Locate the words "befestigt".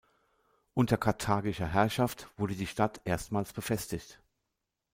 3.53-4.19